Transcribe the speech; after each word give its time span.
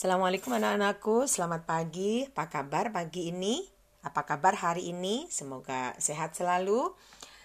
Assalamualaikum 0.00 0.56
anak-anakku, 0.56 1.28
selamat 1.28 1.68
pagi. 1.68 2.24
Apa 2.24 2.48
kabar 2.48 2.88
pagi 2.88 3.28
ini? 3.28 3.60
Apa 4.00 4.24
kabar 4.24 4.56
hari 4.56 4.88
ini? 4.96 5.28
Semoga 5.28 5.92
sehat 6.00 6.32
selalu. 6.32 6.96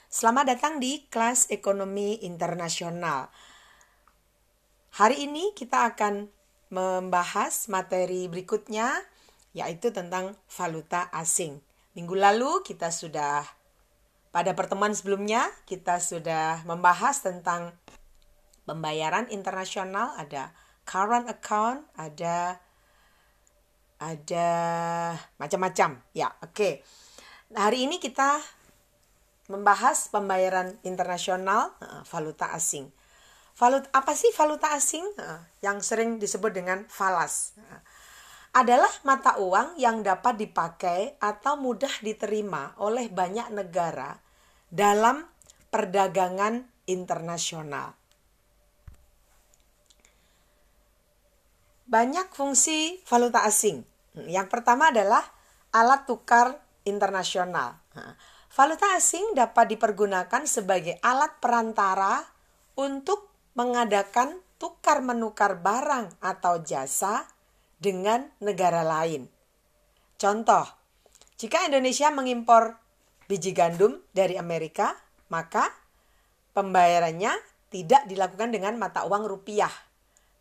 Selamat 0.07 0.55
datang 0.55 0.79
di 0.79 1.04
kelas 1.12 1.52
ekonomi 1.52 2.15
internasional. 2.23 3.28
Hari 4.96 5.28
ini 5.28 5.52
kita 5.52 5.83
akan 5.83 6.31
membahas 6.71 7.67
materi 7.67 8.31
berikutnya 8.31 9.03
yaitu 9.51 9.92
tentang 9.92 10.40
valuta 10.47 11.12
asing. 11.12 11.60
Minggu 11.92 12.15
lalu 12.15 12.63
kita 12.63 12.87
sudah 12.87 13.44
pada 14.31 14.56
pertemuan 14.56 14.96
sebelumnya 14.96 15.44
kita 15.67 15.99
sudah 15.99 16.63
membahas 16.63 17.20
tentang 17.20 17.76
pembayaran 18.63 19.27
internasional 19.27 20.16
ada 20.16 20.55
current 20.86 21.27
account, 21.27 21.84
ada 21.98 22.62
ada 23.99 24.49
macam-macam. 25.41 25.99
Ya, 26.13 26.31
oke. 26.39 26.53
Okay. 26.53 26.73
Nah, 27.52 27.70
hari 27.70 27.89
ini 27.89 27.98
kita 27.98 28.41
membahas 29.49 30.09
pembayaran 30.09 30.77
internasional 30.81 31.73
uh, 31.81 32.02
valuta 32.09 32.49
asing. 32.53 32.90
Valuta 33.55 33.88
apa 33.93 34.17
sih 34.17 34.34
valuta 34.34 34.73
asing? 34.73 35.05
Uh, 35.17 35.41
yang 35.62 35.81
sering 35.85 36.17
disebut 36.17 36.53
dengan 36.53 36.85
falas. 36.90 37.54
Uh, 37.57 37.81
adalah 38.55 38.90
mata 39.04 39.35
uang 39.35 39.76
yang 39.76 39.99
dapat 39.99 40.40
dipakai 40.40 41.20
atau 41.20 41.59
mudah 41.59 41.91
diterima 41.99 42.71
oleh 42.79 43.12
banyak 43.12 43.52
negara 43.52 44.15
dalam 44.71 45.27
perdagangan 45.67 46.63
internasional. 46.88 47.99
Banyak 51.85 52.34
fungsi 52.34 53.02
valuta 53.05 53.45
asing. 53.45 53.85
Yang 54.26 54.48
pertama 54.49 54.90
adalah 54.90 55.21
alat 55.73 56.09
tukar 56.09 56.57
internasional. 56.85 57.77
Valuta 58.55 58.96
asing 58.96 59.35
dapat 59.35 59.76
dipergunakan 59.76 60.48
sebagai 60.48 60.96
alat 61.04 61.37
perantara 61.43 62.24
untuk 62.79 63.32
mengadakan 63.55 64.40
tukar 64.56 65.04
menukar 65.04 65.59
barang 65.59 66.24
atau 66.24 66.64
jasa 66.64 67.28
dengan 67.76 68.24
negara 68.40 68.88
lain. 68.88 69.28
Contoh, 70.16 70.64
jika 71.36 71.68
Indonesia 71.68 72.08
mengimpor 72.16 72.80
biji 73.28 73.52
gandum 73.52 74.00
dari 74.16 74.40
Amerika, 74.40 74.96
maka 75.28 75.68
pembayarannya 76.56 77.36
tidak 77.68 78.08
dilakukan 78.08 78.56
dengan 78.56 78.80
mata 78.80 79.04
uang 79.04 79.28
rupiah, 79.28 79.72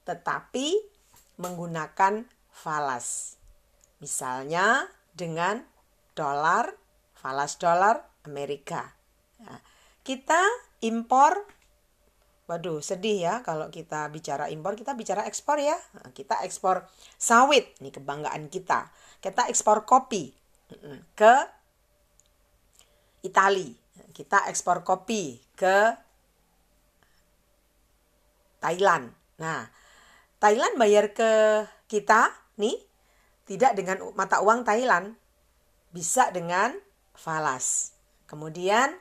tetapi 0.07 0.94
menggunakan 1.37 2.27
falas. 2.51 3.39
Misalnya 3.99 4.87
dengan 5.15 5.65
dolar, 6.15 6.75
falas 7.15 7.59
dolar 7.59 8.07
Amerika. 8.25 8.95
Nah, 9.43 9.61
kita 10.07 10.41
impor, 10.85 11.47
waduh 12.45 12.85
sedih 12.85 13.25
ya 13.25 13.35
kalau 13.43 13.73
kita 13.73 14.07
bicara 14.13 14.47
impor, 14.53 14.79
kita 14.79 14.95
bicara 14.95 15.27
ekspor 15.27 15.59
ya. 15.59 15.77
Kita 16.15 16.45
ekspor 16.47 16.87
sawit, 17.19 17.79
ini 17.83 17.91
kebanggaan 17.91 18.47
kita. 18.53 18.93
Kita 19.19 19.49
ekspor 19.51 19.89
kopi 19.89 20.31
ke 21.17 21.35
Itali. 23.25 23.73
Kita 24.15 24.47
ekspor 24.53 24.85
kopi 24.85 25.41
ke 25.57 25.97
Thailand. 28.61 29.11
Nah, 29.41 29.67
Thailand 30.45 30.77
bayar 30.77 31.17
ke 31.17 31.65
kita 31.89 32.29
nih 32.61 32.77
tidak 33.49 33.73
dengan 33.81 34.13
mata 34.13 34.45
uang 34.45 34.61
Thailand, 34.61 35.17
bisa 35.89 36.29
dengan 36.37 36.77
falas. 37.17 37.97
Kemudian 38.29 38.93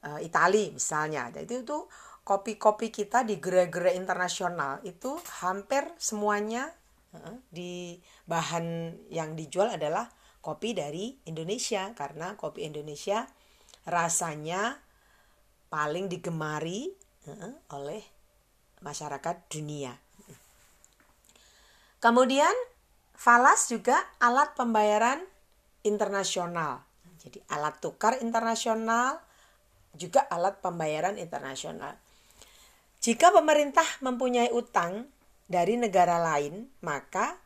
uh, 0.00 0.16
Itali 0.24 0.72
misalnya, 0.72 1.28
jadi 1.28 1.60
itu 1.60 1.84
kopi-kopi 2.24 2.88
kita 2.88 3.28
di 3.28 3.36
gerai-gerai 3.36 3.92
internasional 3.92 4.80
itu 4.80 5.20
hampir 5.44 5.84
semuanya 6.00 6.72
uh, 7.12 7.36
di 7.52 8.00
bahan 8.24 8.96
yang 9.12 9.36
dijual 9.36 9.76
adalah 9.76 10.08
kopi 10.40 10.72
dari 10.72 11.12
Indonesia 11.28 11.92
karena 11.92 12.40
kopi 12.40 12.64
Indonesia 12.64 13.28
rasanya 13.84 14.80
paling 15.68 16.08
digemari 16.08 16.88
uh, 17.28 17.52
oleh 17.76 18.00
masyarakat 18.80 19.36
dunia. 19.52 19.92
Kemudian 22.00 22.52
falas 23.12 23.68
juga 23.68 24.00
alat 24.16 24.56
pembayaran 24.56 25.20
internasional. 25.84 26.80
Jadi 27.20 27.44
alat 27.52 27.76
tukar 27.84 28.16
internasional 28.24 29.20
juga 29.92 30.24
alat 30.32 30.64
pembayaran 30.64 31.20
internasional. 31.20 32.00
Jika 33.04 33.32
pemerintah 33.36 33.84
mempunyai 34.00 34.48
utang 34.48 35.12
dari 35.44 35.76
negara 35.76 36.16
lain, 36.20 36.72
maka 36.80 37.36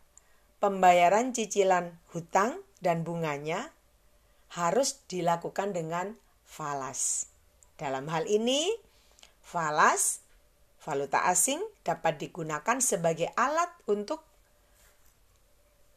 pembayaran 0.62 1.34
cicilan 1.34 1.98
hutang 2.14 2.62
dan 2.78 3.02
bunganya 3.02 3.74
harus 4.54 5.02
dilakukan 5.10 5.74
dengan 5.74 6.14
falas. 6.46 7.26
Dalam 7.74 8.06
hal 8.06 8.30
ini, 8.30 8.70
falas 9.42 10.22
valuta 10.78 11.26
asing 11.26 11.58
dapat 11.82 12.22
digunakan 12.22 12.78
sebagai 12.78 13.32
alat 13.34 13.72
untuk 13.90 14.33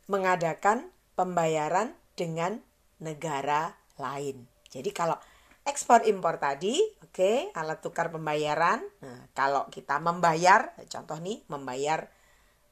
mengadakan 0.08 0.92
pembayaran 1.14 1.96
dengan 2.16 2.64
negara 3.04 3.76
lain. 4.00 4.48
Jadi 4.68 4.90
kalau 4.92 5.16
ekspor 5.68 6.08
impor 6.08 6.40
tadi, 6.40 6.80
oke, 7.04 7.12
okay, 7.12 7.38
alat 7.54 7.84
tukar 7.84 8.08
pembayaran. 8.08 8.82
Nah, 9.04 9.28
kalau 9.36 9.68
kita 9.68 10.00
membayar, 10.00 10.74
contoh 10.88 11.20
nih, 11.20 11.44
membayar 11.52 12.08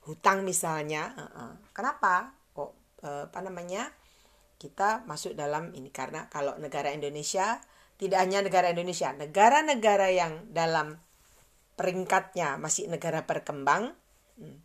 hutang 0.07 0.47
misalnya, 0.47 1.11
uh 1.17 1.23
-uh. 1.27 1.51
kenapa? 1.75 2.31
Kok 2.55 2.71
uh, 3.03 3.23
apa 3.27 3.39
namanya? 3.43 3.91
Kita 4.55 5.03
masuk 5.03 5.35
dalam 5.35 5.75
ini 5.75 5.91
karena 5.91 6.31
kalau 6.31 6.55
negara 6.55 6.95
Indonesia 6.95 7.59
tidak 7.99 8.23
hanya 8.23 8.39
negara 8.39 8.71
Indonesia, 8.71 9.11
negara-negara 9.11 10.07
yang 10.15 10.47
dalam 10.55 10.95
peringkatnya 11.75 12.55
masih 12.55 12.87
negara 12.87 13.27
berkembang, 13.27 13.91
hmm, 14.39 14.57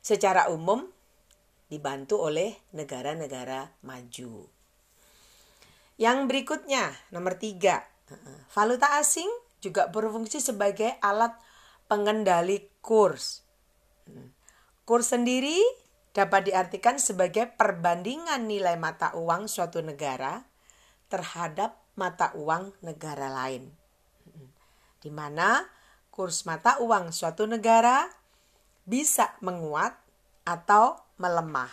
secara 0.00 0.48
umum 0.48 0.95
dibantu 1.66 2.22
oleh 2.22 2.54
negara-negara 2.74 3.82
maju. 3.82 4.46
Yang 5.96 6.18
berikutnya, 6.28 6.92
nomor 7.10 7.40
tiga, 7.40 7.82
valuta 8.52 9.00
asing 9.00 9.28
juga 9.64 9.88
berfungsi 9.88 10.38
sebagai 10.38 10.94
alat 11.00 11.34
pengendali 11.88 12.68
kurs. 12.84 13.42
Kurs 14.86 15.10
sendiri 15.10 15.58
dapat 16.12 16.52
diartikan 16.52 17.00
sebagai 17.00 17.50
perbandingan 17.50 18.46
nilai 18.46 18.78
mata 18.78 19.16
uang 19.18 19.50
suatu 19.50 19.82
negara 19.82 20.46
terhadap 21.10 21.80
mata 21.96 22.30
uang 22.36 22.76
negara 22.84 23.32
lain. 23.32 23.72
Di 25.00 25.08
mana 25.08 25.64
kurs 26.12 26.44
mata 26.44 26.78
uang 26.80 27.10
suatu 27.10 27.48
negara 27.48 28.06
bisa 28.86 29.34
menguat 29.42 29.96
atau 30.46 31.05
melemah. 31.16 31.70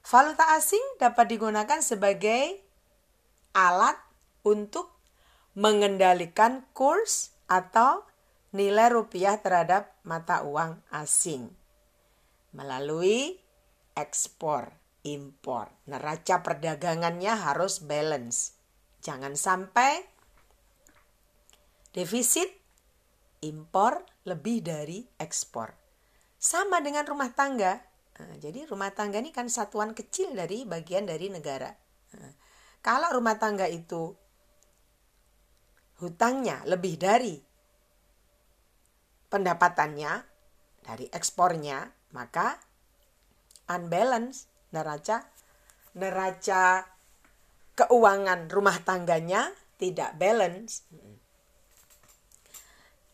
Valuta 0.00 0.56
asing 0.56 0.82
dapat 0.96 1.28
digunakan 1.28 1.80
sebagai 1.84 2.60
alat 3.52 3.96
untuk 4.46 4.90
mengendalikan 5.52 6.64
kurs 6.72 7.36
atau 7.50 8.06
nilai 8.50 8.90
rupiah 8.90 9.38
terhadap 9.38 9.94
mata 10.02 10.42
uang 10.42 10.80
asing 10.90 11.52
melalui 12.50 13.38
ekspor 13.94 14.74
impor. 15.06 15.70
Neraca 15.88 16.42
perdagangannya 16.44 17.32
harus 17.34 17.80
balance. 17.80 18.58
Jangan 19.00 19.32
sampai 19.38 20.04
defisit 21.96 22.50
impor 23.40 24.04
lebih 24.28 24.60
dari 24.60 25.08
ekspor. 25.16 25.72
Sama 26.36 26.84
dengan 26.84 27.04
rumah 27.08 27.32
tangga. 27.32 27.89
Nah, 28.20 28.36
jadi 28.36 28.68
rumah 28.68 28.92
tangga 28.92 29.16
ini 29.16 29.32
kan 29.32 29.48
satuan 29.48 29.96
kecil 29.96 30.36
dari 30.36 30.68
bagian 30.68 31.08
dari 31.08 31.32
negara. 31.32 31.72
Nah, 32.20 32.32
kalau 32.84 33.08
rumah 33.16 33.40
tangga 33.40 33.64
itu 33.64 34.12
hutangnya 36.04 36.60
lebih 36.68 37.00
dari 37.00 37.40
pendapatannya 39.32 40.12
dari 40.84 41.08
ekspornya, 41.08 41.88
maka 42.12 42.60
unbalance 43.72 44.44
neraca 44.76 45.24
neraca 45.96 46.84
keuangan 47.72 48.52
rumah 48.52 48.76
tangganya 48.84 49.48
tidak 49.80 50.12
balance. 50.20 50.84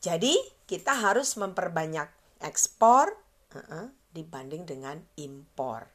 Jadi 0.02 0.34
kita 0.66 0.98
harus 0.98 1.38
memperbanyak 1.38 2.10
ekspor 2.42 3.14
dibanding 4.16 4.64
dengan 4.64 5.04
impor. 5.20 5.92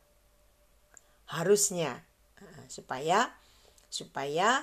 Harusnya 1.34 2.06
supaya 2.70 3.34
supaya 3.90 4.62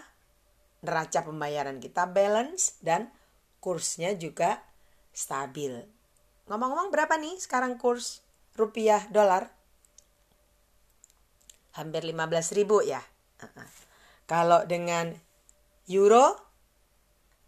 neraca 0.87 1.27
pembayaran 1.27 1.83
kita 1.83 2.07
balance 2.07 2.79
dan 2.79 3.11
kursnya 3.59 4.15
juga 4.15 4.63
stabil. 5.11 5.75
Ngomong-ngomong 6.47 6.95
berapa 6.95 7.19
nih 7.19 7.35
sekarang 7.43 7.77
kurs 7.77 8.23
rupiah 8.55 9.03
dolar? 9.11 9.51
Hampir 11.75 12.07
15 12.07 12.57
ribu 12.59 12.81
ya. 12.87 13.03
Kalau 14.27 14.63
dengan 14.65 15.11
euro 15.91 16.37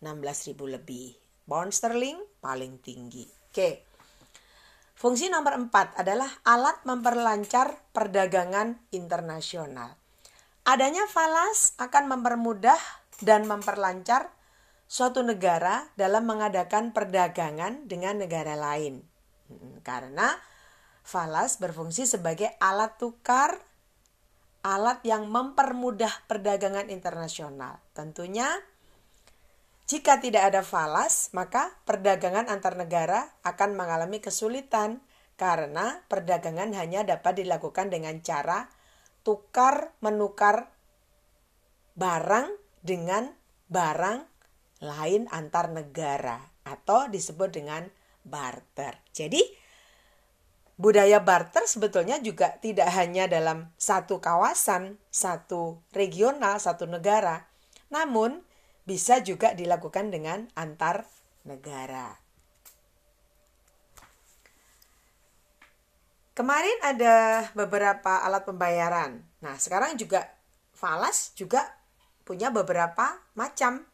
16 0.03 0.49
ribu 0.53 0.65
lebih. 0.67 1.15
Pound 1.51 1.75
sterling 1.75 2.19
paling 2.39 2.79
tinggi. 2.79 3.27
Oke. 3.51 3.90
Fungsi 5.01 5.33
nomor 5.33 5.57
4 5.57 5.97
adalah 5.97 6.29
alat 6.45 6.85
memperlancar 6.85 7.73
perdagangan 7.97 8.77
internasional. 8.93 9.97
Adanya 10.69 11.09
falas 11.09 11.73
akan 11.81 12.05
mempermudah 12.13 12.77
dan 13.25 13.49
memperlancar 13.49 14.29
suatu 14.85 15.25
negara 15.25 15.89
dalam 15.97 16.29
mengadakan 16.29 16.93
perdagangan 16.93 17.89
dengan 17.89 18.21
negara 18.21 18.53
lain. 18.61 19.01
Hmm, 19.49 19.81
karena 19.81 20.37
falas 21.01 21.57
berfungsi 21.57 22.05
sebagai 22.05 22.53
alat 22.61 23.01
tukar, 23.01 23.57
alat 24.61 25.01
yang 25.09 25.33
mempermudah 25.33 26.29
perdagangan 26.29 26.93
internasional. 26.93 27.81
Tentunya 27.97 28.53
jika 29.91 30.23
tidak 30.23 30.55
ada 30.55 30.63
falas, 30.63 31.35
maka 31.35 31.75
perdagangan 31.83 32.47
antar 32.47 32.79
negara 32.79 33.35
akan 33.43 33.75
mengalami 33.75 34.23
kesulitan 34.23 35.03
karena 35.35 36.07
perdagangan 36.07 36.71
hanya 36.79 37.03
dapat 37.03 37.43
dilakukan 37.43 37.91
dengan 37.91 38.23
cara 38.23 38.71
tukar 39.27 39.91
menukar 39.99 40.71
barang 41.99 42.55
dengan 42.87 43.35
barang 43.67 44.31
lain 44.79 45.27
antar 45.35 45.75
negara 45.75 46.39
atau 46.63 47.11
disebut 47.11 47.51
dengan 47.51 47.91
barter. 48.23 48.95
Jadi 49.11 49.43
budaya 50.79 51.19
barter 51.19 51.67
sebetulnya 51.67 52.23
juga 52.23 52.63
tidak 52.63 52.95
hanya 52.95 53.27
dalam 53.27 53.75
satu 53.75 54.23
kawasan, 54.23 55.03
satu 55.11 55.83
regional, 55.91 56.63
satu 56.63 56.87
negara, 56.87 57.51
namun 57.91 58.47
bisa 58.85 59.21
juga 59.21 59.53
dilakukan 59.55 60.13
dengan 60.13 60.49
antar 60.57 61.07
negara. 61.45 62.17
Kemarin 66.35 66.79
ada 66.81 67.45
beberapa 67.53 68.25
alat 68.25 68.49
pembayaran. 68.49 69.21
Nah, 69.45 69.61
sekarang 69.61 70.01
juga 70.01 70.25
falas 70.73 71.37
juga 71.37 71.61
punya 72.25 72.49
beberapa 72.49 73.21
macam 73.37 73.85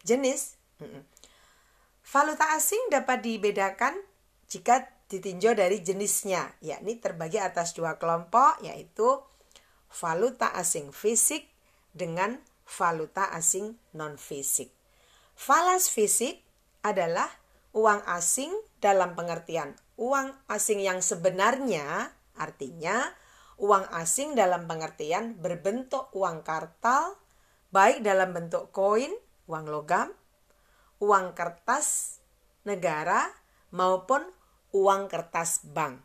jenis. 0.00 0.56
Valuta 2.00 2.56
asing 2.56 2.80
dapat 2.88 3.20
dibedakan 3.20 3.92
jika 4.48 4.88
ditinjau 5.10 5.52
dari 5.52 5.82
jenisnya, 5.84 6.54
yakni 6.64 6.96
terbagi 6.96 7.36
atas 7.36 7.76
dua 7.76 7.98
kelompok, 8.00 8.62
yaitu 8.64 9.20
valuta 9.90 10.54
asing 10.54 10.94
fisik 10.94 11.50
dengan 11.92 12.38
valuta 12.70 13.34
asing 13.34 13.74
non-fisik. 13.98 14.70
Falas 15.34 15.90
fisik 15.90 16.38
adalah 16.86 17.28
uang 17.74 18.06
asing 18.06 18.54
dalam 18.78 19.18
pengertian 19.18 19.74
uang 20.00 20.32
asing 20.48 20.80
yang 20.80 21.04
sebenarnya, 21.04 22.16
artinya 22.32 23.12
uang 23.60 23.84
asing 24.00 24.32
dalam 24.32 24.64
pengertian 24.64 25.36
berbentuk 25.36 26.08
uang 26.16 26.40
kartal, 26.40 27.20
baik 27.68 28.00
dalam 28.00 28.32
bentuk 28.32 28.72
koin, 28.72 29.12
uang 29.44 29.68
logam, 29.68 30.08
uang 31.04 31.36
kertas 31.36 32.18
negara, 32.64 33.28
maupun 33.76 34.24
uang 34.72 35.12
kertas 35.12 35.60
bank. 35.68 36.00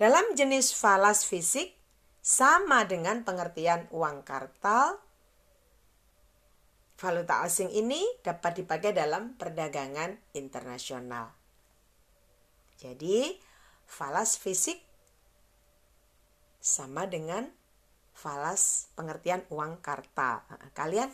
Dalam 0.00 0.32
jenis 0.32 0.72
falas 0.72 1.28
fisik, 1.28 1.76
sama 2.24 2.88
dengan 2.88 3.28
pengertian 3.28 3.84
uang 3.92 4.24
kartal, 4.24 4.96
Valuta 7.00 7.40
asing 7.40 7.72
ini 7.72 8.04
dapat 8.20 8.60
dipakai 8.60 8.92
dalam 8.92 9.32
perdagangan 9.40 10.20
internasional. 10.36 11.32
Jadi, 12.76 13.40
falas 13.88 14.36
fisik 14.36 14.76
sama 16.60 17.08
dengan 17.08 17.48
falas 18.12 18.92
pengertian 18.92 19.48
uang 19.48 19.80
kartal. 19.80 20.44
Kalian 20.76 21.08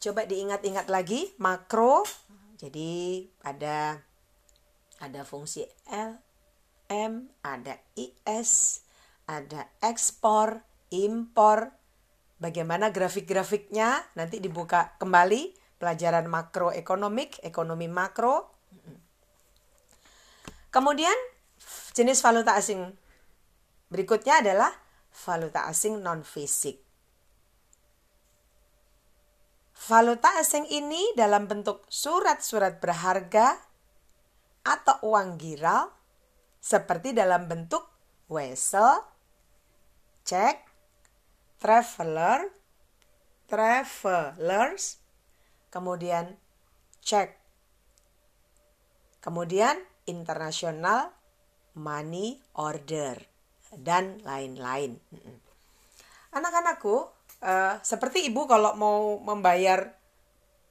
coba 0.00 0.24
diingat-ingat 0.24 0.88
lagi 0.88 1.36
makro. 1.36 2.08
Jadi 2.56 3.28
ada 3.44 4.00
ada 5.00 5.20
fungsi 5.24 5.68
L, 5.92 6.16
M, 6.88 7.28
ada 7.44 7.76
IS, 7.96 8.84
ada 9.28 9.68
ekspor, 9.84 10.64
impor, 10.92 11.76
Bagaimana 12.40 12.88
grafik-grafiknya 12.88 14.00
nanti 14.16 14.40
dibuka 14.40 14.96
kembali 14.96 15.52
pelajaran 15.76 16.24
makroekonomik, 16.24 17.36
ekonomi 17.44 17.84
makro. 17.84 18.48
Kemudian 20.72 21.16
jenis 21.92 22.24
valuta 22.24 22.56
asing 22.56 22.96
berikutnya 23.92 24.40
adalah 24.40 24.72
valuta 25.12 25.68
asing 25.68 26.00
non 26.00 26.24
fisik. 26.24 26.80
Valuta 29.80 30.32
asing 30.40 30.64
ini 30.68 31.12
dalam 31.16 31.44
bentuk 31.44 31.84
surat-surat 31.92 32.80
berharga 32.80 33.58
atau 34.64 34.96
uang 35.12 35.36
giral 35.40 35.92
seperti 36.60 37.16
dalam 37.16 37.48
bentuk 37.48 37.82
wesel, 38.28 39.02
cek, 40.22 40.69
traveler, 41.60 42.48
travelers, 43.44 44.96
kemudian 45.68 46.40
check, 47.04 47.36
kemudian 49.20 49.76
international 50.08 51.12
money 51.76 52.40
order 52.56 53.20
dan 53.76 54.18
lain-lain. 54.26 54.98
Anak-anakku, 56.34 57.06
uh, 57.44 57.76
seperti 57.84 58.26
ibu 58.26 58.48
kalau 58.48 58.74
mau 58.74 59.20
membayar 59.20 59.94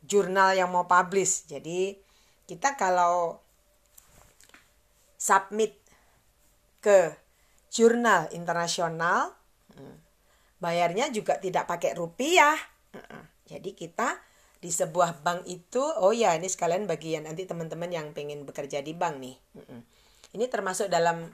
jurnal 0.03 0.57
yang 0.57 0.73
mau 0.73 0.89
publish, 0.89 1.47
jadi 1.47 1.95
kita 2.49 2.75
kalau 2.75 3.37
submit 5.19 5.77
ke 6.81 7.13
jurnal 7.69 8.31
internasional 8.33 9.38
bayarnya 10.59 11.09
juga 11.09 11.39
tidak 11.39 11.65
pakai 11.65 11.95
rupiah. 11.95 12.55
Jadi 13.49 13.73
kita 13.73 14.19
di 14.59 14.69
sebuah 14.69 15.23
bank 15.23 15.47
itu, 15.47 15.79
oh 15.79 16.11
ya 16.11 16.35
ini 16.35 16.51
sekalian 16.51 16.83
bagian 16.83 17.23
nanti 17.23 17.47
teman-teman 17.47 17.89
yang 17.89 18.11
pengen 18.11 18.43
bekerja 18.43 18.83
di 18.83 18.91
bank 18.91 19.15
nih. 19.23 19.35
Ini 20.35 20.45
termasuk 20.51 20.91
dalam 20.91 21.25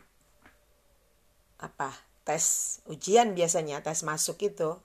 apa 1.59 1.89
tes 2.25 2.77
ujian 2.89 3.33
biasanya 3.33 3.81
tes 3.81 4.03
masuk 4.05 4.37
itu 4.45 4.77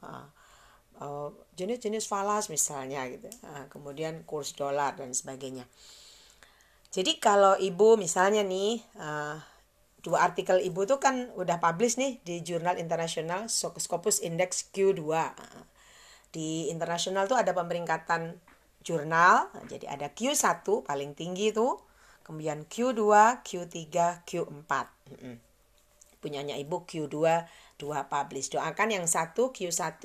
oh, 1.01 1.29
jenis-jenis 1.57 2.09
falas 2.09 2.49
misalnya 2.49 3.05
gitu. 3.13 3.29
kemudian 3.69 4.25
kurs 4.25 4.57
dolar 4.57 4.97
dan 4.97 5.13
sebagainya. 5.13 5.69
Jadi 6.91 7.23
kalau 7.23 7.55
ibu 7.55 7.95
misalnya 7.95 8.43
nih 8.43 8.83
dua 10.01 10.25
artikel 10.25 10.61
ibu 10.65 10.89
tuh 10.89 10.97
kan 10.97 11.29
udah 11.37 11.61
publish 11.61 12.01
nih 12.01 12.21
di 12.25 12.41
jurnal 12.41 12.81
internasional 12.81 13.49
Scopus 13.53 14.25
Index 14.25 14.73
Q2 14.73 15.05
di 16.31 16.73
internasional 16.73 17.29
tuh 17.29 17.37
ada 17.37 17.53
pemeringkatan 17.53 18.39
jurnal 18.81 19.53
jadi 19.69 19.93
ada 19.93 20.09
Q1 20.09 20.65
paling 20.65 21.13
tinggi 21.13 21.53
tuh 21.53 21.77
kemudian 22.25 22.65
Q2 22.65 23.03
Q3 23.45 23.77
Q4 24.25 24.73
punyanya 26.21 26.55
ibu 26.61 26.85
Q2 26.85 27.17
dua 27.81 28.07
publish. 28.07 28.53
Doakan 28.53 28.93
yang 28.93 29.09
satu 29.09 29.51
Q1 29.57 30.05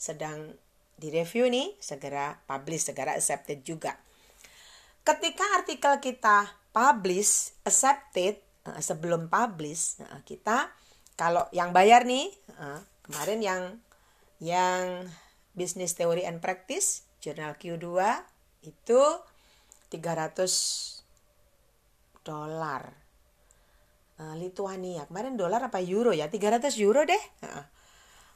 sedang 0.00 0.56
direview 0.96 1.52
nih 1.52 1.76
segera 1.76 2.40
publish 2.48 2.88
segera 2.88 3.12
accepted 3.12 3.60
juga. 3.60 4.00
Ketika 5.04 5.44
artikel 5.60 6.00
kita 6.00 6.48
publish 6.72 7.52
accepted 7.68 8.40
sebelum 8.80 9.32
publish 9.32 10.00
uh, 10.04 10.20
kita 10.24 10.68
kalau 11.16 11.44
yang 11.52 11.72
bayar 11.72 12.04
nih 12.04 12.28
uh, 12.60 12.80
kemarin 13.04 13.40
yang 13.40 13.62
yang 14.40 14.84
business 15.52 15.96
theory 15.96 16.24
and 16.24 16.40
practice 16.40 17.04
jurnal 17.20 17.56
Q2 17.56 17.86
itu 18.64 19.02
300 19.92 21.00
dolar 22.24 23.00
Lituania. 24.36 25.08
Kemarin 25.08 25.40
dolar 25.40 25.64
apa 25.64 25.80
euro 25.80 26.12
ya? 26.12 26.28
300 26.28 26.76
euro 26.84 27.08
deh. 27.08 27.24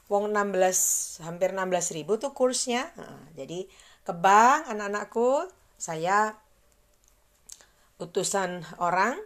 Wong 0.08 0.32
16 0.32 1.20
hampir 1.28 1.52
16 1.52 1.96
ribu 1.96 2.16
tuh 2.16 2.32
kursnya. 2.32 2.88
Jadi 3.36 3.68
ke 4.00 4.12
bank 4.16 4.72
anak-anakku 4.72 5.48
saya 5.76 6.40
utusan 8.00 8.64
orang, 8.80 9.16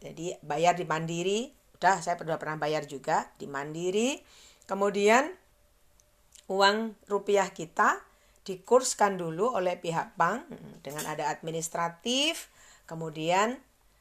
jadi 0.00 0.40
bayar 0.40 0.74
di 0.74 0.88
Mandiri. 0.88 1.52
Udah 1.76 2.00
saya 2.00 2.16
sudah 2.16 2.40
pernah 2.40 2.56
bayar 2.56 2.88
juga 2.88 3.28
di 3.36 3.44
Mandiri. 3.44 4.20
Kemudian 4.64 5.28
uang 6.50 6.96
rupiah 7.06 7.52
kita 7.52 8.00
dikurskan 8.42 9.20
dulu 9.20 9.54
oleh 9.54 9.76
pihak 9.76 10.16
bank 10.16 10.48
dengan 10.80 11.06
ada 11.06 11.28
administratif, 11.28 12.48
kemudian 12.88 13.60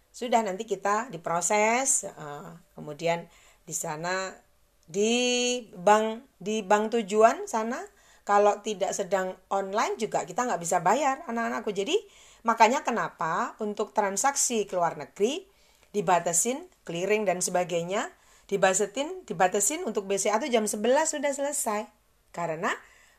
sudah 0.10 0.42
nanti 0.42 0.66
kita 0.66 1.12
diproses, 1.14 2.08
kemudian 2.74 3.30
di 3.68 3.76
sana 3.76 4.34
di 4.90 5.62
bank 5.78 6.42
di 6.42 6.66
bank 6.66 6.98
tujuan 6.98 7.46
sana 7.46 7.78
kalau 8.26 8.58
tidak 8.66 8.90
sedang 8.98 9.38
online 9.54 10.02
juga 10.02 10.26
kita 10.26 10.50
nggak 10.50 10.62
bisa 10.66 10.82
bayar 10.82 11.22
anak-anakku 11.30 11.70
jadi 11.70 11.94
makanya 12.42 12.82
kenapa 12.82 13.54
untuk 13.62 13.94
transaksi 13.94 14.66
ke 14.66 14.74
luar 14.74 14.98
negeri 14.98 15.46
dibatasin 15.96 16.70
clearing 16.86 17.26
dan 17.26 17.42
sebagainya 17.42 18.10
dibatasin 18.50 19.26
dibatasin 19.30 19.86
untuk 19.86 20.10
BCA 20.10 20.42
itu 20.42 20.50
jam 20.50 20.66
11 20.66 20.82
sudah 21.06 21.32
selesai. 21.34 21.82
Karena 22.34 22.74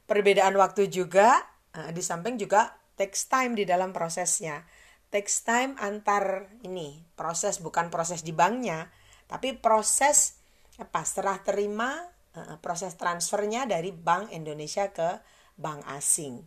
perbedaan 0.06 0.54
waktu 0.58 0.90
juga 0.90 1.42
uh, 1.74 1.90
di 1.94 2.02
samping 2.02 2.38
juga 2.38 2.74
takes 2.98 3.30
time 3.30 3.54
di 3.54 3.62
dalam 3.66 3.94
prosesnya. 3.94 4.66
Takes 5.10 5.42
time 5.42 5.72
antar 5.82 6.46
ini 6.62 7.02
proses 7.18 7.58
bukan 7.58 7.90
proses 7.90 8.22
di 8.22 8.30
banknya 8.30 8.90
tapi 9.30 9.54
proses 9.54 10.42
apa 10.82 11.06
serah 11.06 11.38
terima 11.46 12.02
uh, 12.34 12.58
proses 12.58 12.98
transfernya 12.98 13.70
dari 13.70 13.94
bank 13.94 14.34
Indonesia 14.34 14.90
ke 14.90 15.22
bank 15.54 15.86
asing 15.94 16.42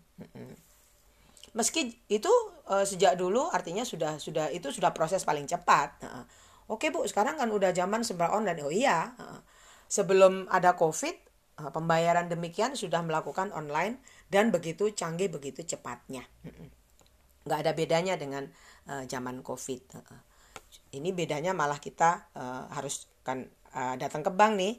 meski 1.53 1.97
itu 2.09 2.29
uh, 2.69 2.85
sejak 2.85 3.17
dulu 3.17 3.49
artinya 3.49 3.85
sudah 3.85 4.17
sudah 4.17 4.49
itu 4.49 4.69
sudah 4.73 4.93
proses 4.93 5.25
paling 5.25 5.45
cepat. 5.45 6.01
Uh, 6.05 6.25
oke 6.73 6.89
bu 6.89 7.05
sekarang 7.05 7.37
kan 7.37 7.49
udah 7.49 7.73
zaman 7.73 8.01
serba 8.01 8.33
online 8.33 8.59
oh 8.65 8.73
iya 8.73 9.13
uh, 9.17 9.39
sebelum 9.87 10.49
ada 10.49 10.73
covid 10.73 11.15
Eh, 11.53 11.69
pembayaran 11.69 12.25
demikian 12.33 12.73
sudah 12.73 13.05
melakukan 13.05 13.53
online 13.53 14.01
dan 14.25 14.49
begitu 14.49 14.89
canggih 14.89 15.29
begitu 15.29 15.61
cepatnya. 15.61 16.25
Nggak 17.45 17.59
ada 17.61 17.71
bedanya 17.77 18.17
dengan 18.17 18.49
uh, 18.89 19.05
zaman 19.05 19.45
covid 19.45 19.85
ini 20.97 21.13
bedanya 21.13 21.53
malah 21.53 21.77
kita 21.77 22.33
uh, 22.33 22.65
harus 22.73 23.05
kan 23.21 23.45
datang 23.73 24.25
ke 24.25 24.31
bank 24.33 24.53
nih. 24.57 24.73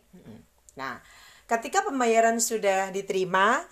Nah 0.79 0.99
ketika 1.47 1.87
pembayaran 1.87 2.43
sudah 2.43 2.91
diterima 2.91 3.63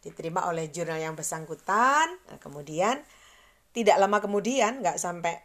diterima 0.00 0.48
oleh 0.48 0.68
jurnal 0.72 1.00
yang 1.00 1.14
bersangkutan. 1.16 2.10
Uh, 2.28 2.40
kemudian 2.40 3.00
tidak 3.70 3.96
lama 4.00 4.18
kemudian 4.18 4.82
nggak 4.82 4.98
sampai 4.98 5.38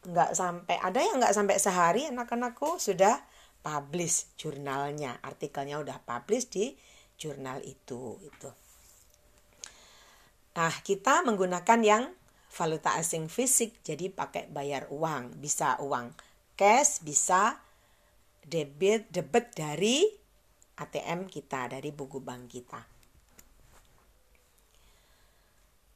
nggak 0.00 0.32
sampai 0.32 0.76
ada 0.80 1.00
yang 1.04 1.20
nggak 1.20 1.34
sampai 1.36 1.56
sehari 1.60 2.08
anak-anakku 2.08 2.80
sudah 2.80 3.20
publish 3.60 4.32
jurnalnya. 4.40 5.20
Artikelnya 5.20 5.76
udah 5.82 6.00
publish 6.00 6.48
di 6.48 6.72
jurnal 7.20 7.60
itu 7.68 8.16
itu 8.24 8.48
nah 10.50 10.72
kita 10.82 11.22
menggunakan 11.22 11.80
yang 11.84 12.04
valuta 12.50 12.98
asing 12.98 13.30
fisik 13.30 13.78
jadi 13.86 14.10
pakai 14.10 14.50
bayar 14.50 14.90
uang. 14.90 15.38
Bisa 15.38 15.78
uang 15.78 16.10
cash 16.58 17.00
bisa 17.00 17.62
debit 18.42 19.06
debit 19.14 19.54
dari 19.54 20.04
ATM 20.80 21.28
kita 21.30 21.70
dari 21.70 21.92
buku 21.94 22.18
bank 22.18 22.50
kita 22.50 22.99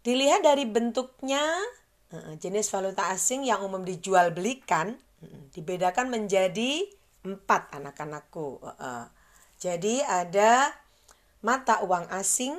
dilihat 0.04 0.44
dari 0.44 0.68
bentuknya 0.68 1.42
jenis 2.38 2.70
valuta 2.70 3.11
asing 3.11 3.42
yang 3.42 3.64
umum 3.64 3.82
dijual 3.82 4.30
belikan 4.30 4.94
dibedakan 5.56 6.12
menjadi 6.12 6.84
empat 7.25 7.73
anak-anakku. 7.73 8.61
Jadi 9.56 10.04
ada 10.04 10.70
mata 11.40 11.80
uang 11.80 12.12
asing, 12.12 12.52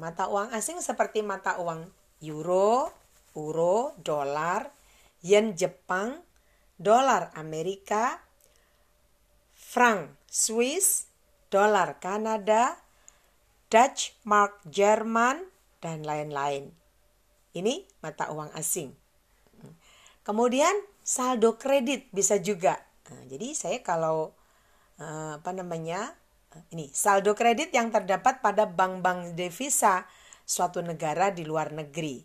mata 0.00 0.26
uang 0.32 0.48
asing 0.56 0.80
seperti 0.80 1.20
mata 1.20 1.60
uang 1.60 1.84
euro, 2.24 2.88
euro, 3.36 3.92
dolar, 4.00 4.72
yen 5.20 5.52
Jepang, 5.52 6.18
dolar 6.80 7.30
Amerika, 7.36 8.18
franc 9.52 10.16
Swiss, 10.26 11.06
dolar 11.52 12.00
Kanada, 12.00 12.80
Dutch 13.68 14.16
mark 14.24 14.64
Jerman, 14.64 15.44
dan 15.78 16.06
lain-lain. 16.06 16.70
Ini 17.54 17.86
mata 18.04 18.30
uang 18.30 18.52
asing. 18.54 18.92
Kemudian 20.22 20.74
saldo 21.00 21.56
kredit 21.56 22.12
bisa 22.12 22.36
juga 22.38 22.88
Nah, 23.08 23.24
jadi 23.24 23.56
saya 23.56 23.78
kalau 23.80 24.36
uh, 25.00 25.40
apa 25.40 25.50
namanya 25.56 26.12
ini 26.72 26.88
saldo 26.92 27.32
kredit 27.32 27.72
yang 27.72 27.88
terdapat 27.88 28.44
pada 28.44 28.68
bank-bank 28.68 29.36
devisa 29.36 30.04
suatu 30.44 30.84
negara 30.84 31.32
di 31.32 31.44
luar 31.44 31.72
negeri. 31.72 32.20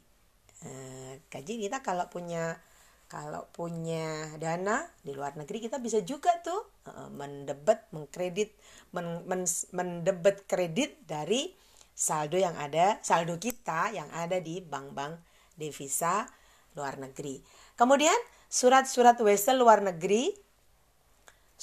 Uh, 0.63 1.19
jadi 1.27 1.67
kita 1.67 1.79
kalau 1.83 2.07
punya 2.07 2.59
kalau 3.07 3.45
punya 3.53 4.31
dana 4.41 4.89
di 5.05 5.13
luar 5.13 5.37
negeri 5.37 5.69
kita 5.69 5.77
bisa 5.77 6.01
juga 6.01 6.33
tuh 6.43 6.83
uh, 6.91 7.11
mendebet, 7.13 7.87
mengkredit, 7.95 8.55
men, 8.91 9.23
men, 9.27 9.43
mendebet 9.71 10.43
kredit 10.49 10.99
dari 11.07 11.51
saldo 11.93 12.41
yang 12.41 12.57
ada, 12.57 12.99
saldo 13.05 13.37
kita 13.37 13.93
yang 13.93 14.09
ada 14.13 14.41
di 14.41 14.61
bank-bank 14.61 15.17
devisa 15.57 16.25
luar 16.73 16.97
negeri. 16.97 17.41
Kemudian 17.77 18.17
surat-surat 18.49 19.17
wesel 19.21 19.61
luar 19.61 19.81
negeri 19.85 20.43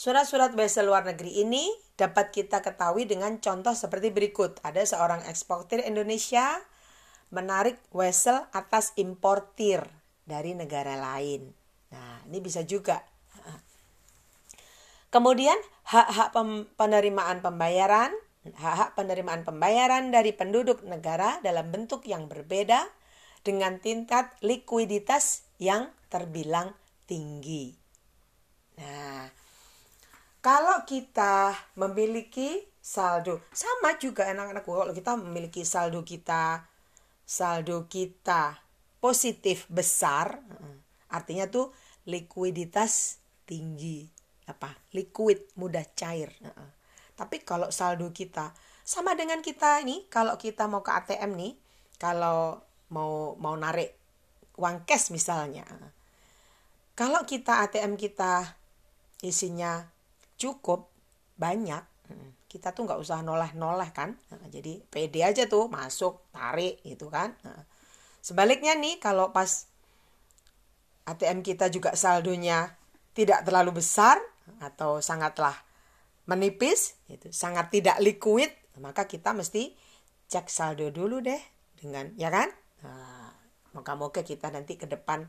Surat-surat 0.00 0.56
wesel 0.56 0.88
luar 0.88 1.04
negeri 1.04 1.44
ini 1.44 1.68
dapat 1.92 2.32
kita 2.32 2.64
ketahui 2.64 3.04
dengan 3.04 3.36
contoh 3.36 3.76
seperti 3.76 4.08
berikut. 4.08 4.56
Ada 4.64 4.88
seorang 4.96 5.28
eksportir 5.28 5.84
Indonesia 5.84 6.56
menarik 7.28 7.76
wesel 7.92 8.48
atas 8.56 8.96
importir 8.96 9.84
dari 10.24 10.56
negara 10.56 10.96
lain. 10.96 11.52
Nah, 11.92 12.24
ini 12.32 12.40
bisa 12.40 12.64
juga. 12.64 13.04
Kemudian 15.14 15.58
hak-hak 15.90 16.32
penerimaan 16.80 17.44
pembayaran, 17.44 18.14
hak-hak 18.44 18.96
penerimaan 18.96 19.44
pembayaran 19.44 20.08
dari 20.08 20.32
penduduk 20.32 20.80
negara 20.88 21.40
dalam 21.44 21.68
bentuk 21.68 22.08
yang 22.08 22.24
berbeda 22.26 22.88
dengan 23.44 23.80
tingkat 23.80 24.32
likuiditas 24.40 25.44
yang 25.60 25.92
terbilang 26.08 26.72
tinggi. 27.04 27.76
Nah, 28.80 29.28
kalau 30.40 30.88
kita 30.88 31.52
memiliki 31.76 32.64
saldo, 32.80 33.44
sama 33.52 34.00
juga 34.00 34.32
anak-anakku 34.32 34.72
kalau 34.72 34.94
kita 34.96 35.12
memiliki 35.20 35.68
saldo 35.68 36.00
kita 36.00 36.64
saldo 37.30 37.86
kita 37.86 38.58
positif 38.98 39.70
besar, 39.70 40.42
artinya 41.12 41.46
tuh 41.46 41.70
likuiditas 42.10 43.22
tinggi, 43.46 44.08
apa? 44.50 44.74
Liquid 44.90 45.54
mudah 45.54 45.86
cair. 45.94 46.34
Tapi 47.20 47.44
kalau 47.44 47.68
saldo 47.68 48.08
kita 48.16 48.56
sama 48.80 49.12
dengan 49.12 49.44
kita 49.44 49.84
ini, 49.84 50.08
kalau 50.08 50.40
kita 50.40 50.64
mau 50.64 50.80
ke 50.80 50.88
ATM 50.88 51.36
nih, 51.36 51.52
kalau 52.00 52.56
mau 52.96 53.36
mau 53.36 53.52
narik 53.60 53.92
uang 54.56 54.88
cash 54.88 55.12
misalnya. 55.12 55.68
Kalau 56.96 57.28
kita 57.28 57.60
ATM 57.68 58.00
kita 58.00 58.56
isinya 59.20 59.84
cukup 60.40 60.88
banyak 61.36 61.84
kita 62.50 62.74
tuh 62.74 62.82
nggak 62.82 62.98
usah 62.98 63.22
noleh-noleh 63.22 63.94
kan 63.94 64.18
jadi 64.50 64.82
pede 64.90 65.22
aja 65.22 65.46
tuh 65.46 65.70
masuk 65.70 66.26
tarik 66.34 66.82
gitu 66.82 67.06
kan 67.06 67.30
sebaliknya 68.18 68.74
nih 68.74 68.98
kalau 68.98 69.30
pas 69.30 69.70
ATM 71.06 71.46
kita 71.46 71.70
juga 71.70 71.94
saldonya 71.94 72.74
tidak 73.14 73.46
terlalu 73.46 73.78
besar 73.78 74.18
atau 74.58 74.98
sangatlah 74.98 75.54
menipis 76.30 76.94
itu 77.10 77.34
sangat 77.34 77.74
tidak 77.74 77.98
liquid 77.98 78.54
maka 78.78 79.10
kita 79.10 79.34
mesti 79.34 79.74
cek 80.30 80.46
saldo 80.46 80.94
dulu 80.94 81.18
deh 81.18 81.42
dengan 81.74 82.14
ya 82.14 82.30
kan 82.30 82.46
nah, 82.86 83.34
moga-moga 83.74 84.22
kita 84.22 84.54
nanti 84.54 84.78
ke 84.78 84.86
depan 84.86 85.26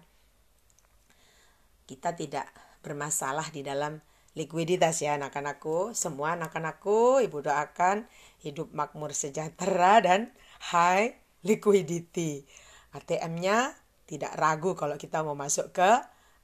kita 1.90 2.14
tidak 2.14 2.48
bermasalah 2.86 3.50
di 3.50 3.66
dalam 3.66 4.00
likuiditas 4.36 5.04
ya 5.04 5.20
anak-anakku. 5.20 5.92
Semua 5.92 6.40
anak-anakku 6.40 7.20
ibu 7.24 7.44
doakan 7.44 8.08
hidup 8.40 8.72
makmur 8.72 9.12
sejahtera 9.12 10.00
dan 10.00 10.32
high 10.72 11.20
liquidity. 11.44 12.48
ATM-nya 12.96 13.76
tidak 14.08 14.36
ragu 14.36 14.76
kalau 14.76 14.96
kita 15.00 15.24
mau 15.24 15.36
masuk 15.36 15.72
ke 15.76 15.90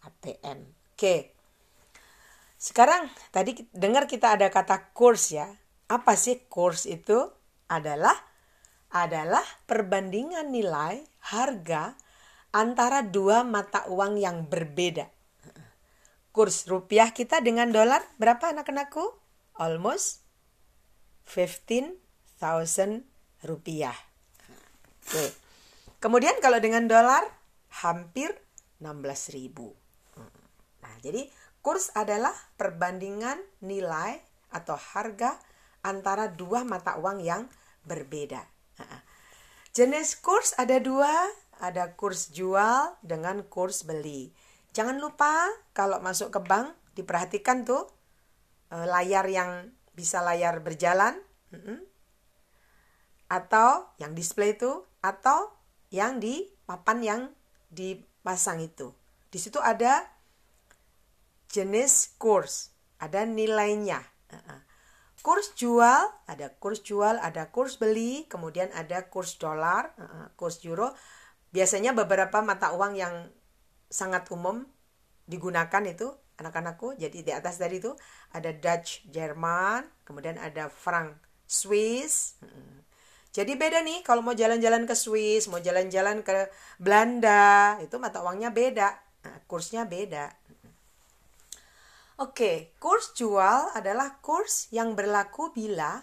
ATM. 0.03 0.67
Oke. 0.95 1.36
Sekarang 2.57 3.05
tadi 3.29 3.69
dengar 3.69 4.09
kita 4.09 4.33
ada 4.33 4.49
kata 4.49 4.91
kurs 4.97 5.29
ya. 5.29 5.45
Apa 5.87 6.17
sih 6.17 6.49
kurs 6.49 6.89
itu? 6.89 7.29
Adalah 7.69 8.15
adalah 8.91 9.43
perbandingan 9.67 10.49
nilai 10.49 11.03
harga 11.31 11.93
antara 12.55 13.03
dua 13.05 13.43
mata 13.45 13.85
uang 13.91 14.17
yang 14.17 14.49
berbeda. 14.49 15.05
Kurs 16.31 16.65
rupiah 16.69 17.11
kita 17.13 17.41
dengan 17.41 17.69
dolar 17.73 18.01
berapa 18.17 18.53
anak-anakku? 18.53 19.03
Almost 19.57 20.21
15,000 21.27 21.97
rupiah. 23.43 23.97
Oke. 25.03 25.33
Kemudian 25.97 26.37
kalau 26.39 26.61
dengan 26.61 26.85
dolar 26.85 27.25
hampir 27.81 28.37
16.000. 28.79 29.49
Nah, 30.85 30.93
jadi 31.01 31.25
kurs 31.67 31.91
adalah 31.99 32.31
perbandingan 32.55 33.43
nilai 33.59 34.23
atau 34.55 34.79
harga 34.79 35.35
antara 35.83 36.31
dua 36.31 36.63
mata 36.63 36.95
uang 36.95 37.19
yang 37.19 37.43
berbeda. 37.83 38.39
Jenis 39.75 40.15
kurs 40.23 40.55
ada 40.55 40.79
dua, 40.79 41.11
ada 41.59 41.91
kurs 41.99 42.31
jual 42.31 42.95
dengan 43.03 43.43
kurs 43.51 43.83
beli. 43.83 44.31
Jangan 44.71 44.95
lupa 45.03 45.51
kalau 45.75 45.99
masuk 45.99 46.31
ke 46.31 46.39
bank 46.39 46.71
diperhatikan 46.95 47.67
tuh 47.67 47.83
eh, 48.71 48.87
layar 48.87 49.27
yang 49.27 49.67
bisa 49.91 50.23
layar 50.23 50.63
berjalan 50.63 51.19
atau 53.27 53.91
yang 53.99 54.15
display 54.15 54.55
itu 54.55 54.87
atau 55.03 55.51
yang 55.91 56.23
di 56.23 56.47
papan 56.63 57.03
yang 57.03 57.21
dipasang 57.75 58.63
itu. 58.63 58.95
Di 59.27 59.35
situ 59.35 59.59
ada 59.59 60.15
jenis 61.47 62.15
kurs, 62.19 62.75
ada 62.99 63.23
nilainya. 63.23 64.03
Kurs 65.23 65.51
jual, 65.59 66.07
ada 66.23 66.47
kurs 66.55 66.79
jual, 66.87 67.19
ada 67.19 67.51
kurs 67.51 67.75
beli, 67.75 68.23
kemudian 68.31 68.71
ada 68.71 69.11
kurs 69.11 69.35
dolar, 69.35 69.91
kurs 70.39 70.63
euro. 70.63 70.95
Biasanya 71.51 71.91
beberapa 71.91 72.39
mata 72.39 72.71
uang 72.71 72.95
yang 72.95 73.27
sangat 73.91 74.27
umum 74.31 74.63
digunakan 75.27 75.83
itu 75.83 76.07
anak-anakku. 76.39 76.95
Jadi 76.95 77.27
di 77.27 77.31
atas 77.35 77.59
dari 77.59 77.83
itu 77.83 77.91
ada 78.31 78.55
Dutch 78.55 79.03
Jerman, 79.11 79.83
kemudian 80.07 80.39
ada 80.39 80.71
franc 80.71 81.19
Swiss. 81.43 82.39
Jadi 83.35 83.59
beda 83.59 83.83
nih 83.83 84.07
kalau 84.07 84.23
mau 84.23 84.31
jalan-jalan 84.31 84.87
ke 84.87 84.95
Swiss, 84.95 85.51
mau 85.51 85.59
jalan-jalan 85.59 86.23
ke 86.23 86.47
Belanda, 86.79 87.75
itu 87.83 87.99
mata 87.99 88.23
uangnya 88.23 88.55
beda. 88.55 88.95
Nah, 89.27 89.43
kursnya 89.43 89.83
beda. 89.83 90.31
Oke, 92.17 92.73
kurs 92.81 93.13
jual 93.13 93.69
adalah 93.77 94.17
kurs 94.25 94.73
yang 94.73 94.97
berlaku 94.97 95.53
bila 95.53 96.01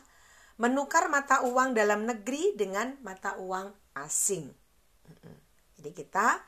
menukar 0.63 1.11
mata 1.11 1.43
uang 1.43 1.75
dalam 1.75 2.07
negeri 2.07 2.55
dengan 2.55 2.95
mata 3.03 3.35
uang 3.35 3.75
asing. 3.99 4.47
Jadi 5.75 5.91
kita 5.91 6.39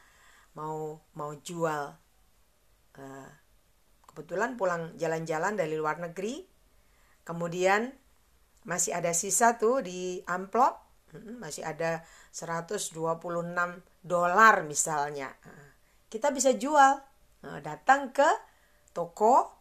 mau 0.54 1.02
mau 1.18 1.34
jual 1.42 1.82
uh, 2.94 3.30
kebetulan 4.06 4.54
pulang 4.54 4.94
jalan-jalan 4.94 5.58
dari 5.58 5.74
luar 5.74 5.98
negeri, 5.98 6.46
kemudian 7.26 7.90
masih 8.70 8.94
ada 8.94 9.10
sisa 9.18 9.58
tuh 9.58 9.82
di 9.82 10.22
amplop, 10.30 10.78
masih 11.42 11.66
ada 11.66 12.06
126 12.30 12.94
dolar 14.06 14.54
misalnya. 14.62 15.34
Kita 16.06 16.30
bisa 16.30 16.54
jual, 16.54 17.02
eh, 17.42 17.60
datang 17.66 18.14
ke 18.14 18.30
toko 18.94 19.55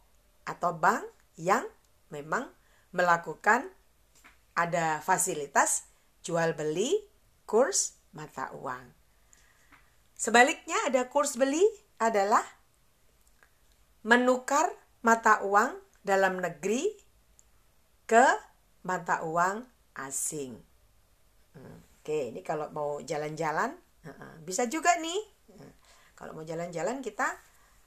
atau 0.46 0.72
bank 0.72 1.04
yang 1.36 1.66
memang 2.08 2.48
melakukan 2.94 3.68
ada 4.56 5.04
fasilitas 5.04 5.90
jual 6.24 6.56
beli 6.56 6.96
kurs 7.44 7.98
mata 8.16 8.48
uang. 8.56 8.88
Sebaliknya 10.16 10.80
ada 10.88 11.12
kurs 11.12 11.36
beli 11.36 11.62
adalah 12.00 12.42
menukar 14.06 14.64
mata 15.04 15.44
uang 15.44 15.76
dalam 16.00 16.40
negeri 16.40 16.88
ke 18.08 18.24
mata 18.86 19.26
uang 19.26 19.66
asing. 19.98 20.56
Hmm, 21.52 21.78
oke, 22.00 22.18
ini 22.32 22.40
kalau 22.40 22.70
mau 22.72 23.02
jalan-jalan 23.02 23.76
bisa 24.46 24.70
juga 24.70 24.94
nih. 25.02 25.20
Hmm, 25.52 25.72
kalau 26.14 26.32
mau 26.32 26.46
jalan-jalan 26.46 27.02
kita 27.02 27.26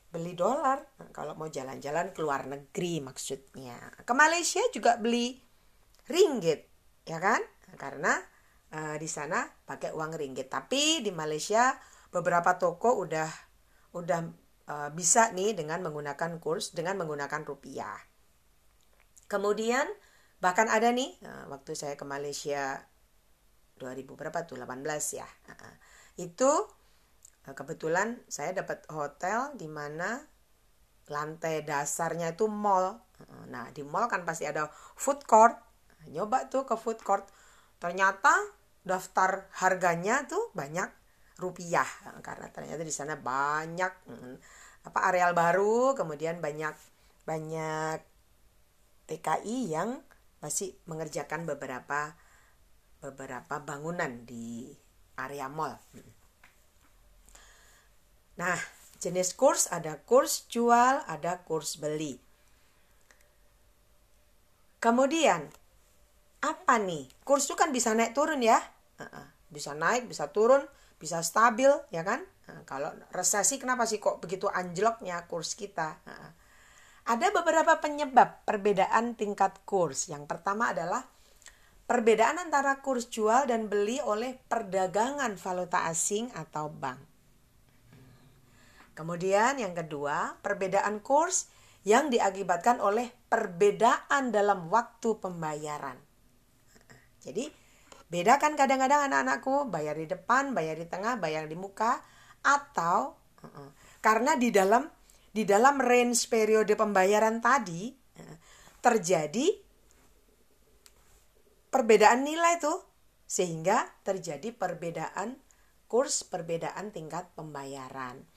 beli 0.10 0.34
dolar. 0.34 0.82
Nah, 1.00 1.10
kalau 1.14 1.38
mau 1.38 1.48
jalan-jalan 1.50 2.12
ke 2.14 2.20
luar 2.22 2.50
negeri 2.50 3.02
maksudnya. 3.02 3.78
Ke 4.04 4.14
Malaysia 4.18 4.62
juga 4.74 4.98
beli 4.98 5.38
ringgit 6.10 6.70
ya 7.06 7.22
kan? 7.22 7.42
Karena 7.78 8.18
uh, 8.74 8.96
di 8.98 9.10
sana 9.10 9.46
pakai 9.46 9.94
uang 9.94 10.18
ringgit. 10.18 10.50
Tapi 10.50 11.06
di 11.06 11.14
Malaysia 11.14 11.78
beberapa 12.10 12.58
toko 12.58 12.98
udah 13.06 13.30
udah 13.94 14.20
uh, 14.70 14.90
bisa 14.94 15.34
nih 15.34 15.54
dengan 15.58 15.82
menggunakan 15.86 16.42
kurs 16.42 16.74
dengan 16.74 16.98
menggunakan 16.98 17.46
rupiah. 17.46 17.98
Kemudian 19.30 19.86
bahkan 20.42 20.70
ada 20.70 20.90
nih 20.90 21.18
uh, 21.22 21.46
waktu 21.54 21.78
saya 21.78 21.94
ke 21.94 22.06
Malaysia 22.06 22.82
2000 23.78 24.10
berapa 24.18 24.46
tuh? 24.50 24.58
18 24.58 24.86
ya. 25.18 25.30
Uh, 25.50 25.76
itu 26.18 26.52
Nah, 27.48 27.54
kebetulan 27.56 28.20
saya 28.28 28.52
dapat 28.52 28.84
hotel 28.92 29.56
di 29.56 29.68
mana 29.70 30.20
lantai 31.10 31.66
dasarnya 31.66 32.38
itu 32.38 32.46
mall. 32.46 33.00
Nah, 33.50 33.72
di 33.74 33.82
mall 33.82 34.08
kan 34.12 34.24
pasti 34.24 34.46
ada 34.46 34.70
food 34.74 35.26
court. 35.26 35.56
Nyoba 36.10 36.48
tuh 36.48 36.64
ke 36.64 36.76
food 36.78 37.02
court. 37.02 37.26
Ternyata 37.80 38.32
daftar 38.84 39.52
harganya 39.60 40.24
tuh 40.26 40.52
banyak 40.56 40.88
rupiah 41.40 41.88
karena 42.20 42.52
ternyata 42.52 42.84
di 42.84 42.92
sana 42.92 43.16
banyak 43.16 43.92
mm, 44.12 44.36
apa 44.92 45.00
areal 45.08 45.32
baru, 45.32 45.96
kemudian 45.96 46.44
banyak 46.44 46.76
banyak 47.24 48.00
TKI 49.08 49.58
yang 49.72 50.04
masih 50.44 50.76
mengerjakan 50.88 51.48
beberapa 51.48 52.16
beberapa 53.00 53.64
bangunan 53.64 54.28
di 54.28 54.72
area 55.16 55.48
mall. 55.48 55.80
Nah, 58.40 58.56
jenis 59.04 59.36
kurs 59.36 59.68
ada 59.68 60.00
kurs 60.08 60.48
jual, 60.48 61.04
ada 61.04 61.44
kurs 61.44 61.76
beli. 61.76 62.24
Kemudian, 64.80 65.52
apa 66.40 66.80
nih? 66.80 67.12
Kurs 67.28 67.52
itu 67.52 67.60
kan 67.60 67.76
bisa 67.76 67.92
naik 67.92 68.16
turun 68.16 68.40
ya. 68.40 68.64
Bisa 69.52 69.76
naik, 69.76 70.08
bisa 70.08 70.32
turun, 70.32 70.64
bisa 70.96 71.20
stabil, 71.20 71.68
ya 71.92 72.08
kan? 72.08 72.24
Kalau 72.64 72.96
resesi 73.12 73.60
kenapa 73.60 73.84
sih 73.84 74.00
kok 74.00 74.24
begitu 74.24 74.48
anjloknya 74.48 75.28
kurs 75.28 75.60
kita? 75.60 76.00
Ada 77.12 77.34
beberapa 77.36 77.76
penyebab 77.84 78.48
perbedaan 78.48 79.20
tingkat 79.20 79.68
kurs. 79.68 80.08
Yang 80.08 80.32
pertama 80.32 80.72
adalah 80.72 81.04
perbedaan 81.90 82.40
antara 82.40 82.80
kurs 82.80 83.12
jual 83.12 83.50
dan 83.52 83.68
beli 83.68 84.00
oleh 84.00 84.38
perdagangan 84.48 85.36
valuta 85.36 85.90
asing 85.92 86.32
atau 86.38 86.72
bank. 86.72 87.09
Kemudian 89.00 89.56
yang 89.56 89.72
kedua, 89.72 90.36
perbedaan 90.44 91.00
kurs 91.00 91.48
yang 91.88 92.12
diakibatkan 92.12 92.84
oleh 92.84 93.08
perbedaan 93.32 94.36
dalam 94.36 94.68
waktu 94.68 95.16
pembayaran. 95.24 95.96
Jadi 97.24 97.48
bedakan 98.12 98.60
kadang-kadang 98.60 99.08
anak-anakku 99.08 99.72
bayar 99.72 99.96
di 99.96 100.04
depan, 100.04 100.52
bayar 100.52 100.76
di 100.76 100.84
tengah, 100.84 101.16
bayar 101.16 101.48
di 101.48 101.56
muka 101.56 102.04
atau 102.44 103.16
karena 104.04 104.36
di 104.36 104.52
dalam 104.52 104.84
di 105.32 105.48
dalam 105.48 105.80
range 105.80 106.28
periode 106.28 106.76
pembayaran 106.76 107.40
tadi 107.40 107.96
terjadi 108.84 109.48
perbedaan 111.72 112.28
nilai 112.28 112.60
tuh 112.60 112.84
sehingga 113.24 113.88
terjadi 114.04 114.52
perbedaan 114.52 115.40
kurs, 115.88 116.28
perbedaan 116.28 116.92
tingkat 116.92 117.32
pembayaran. 117.40 118.28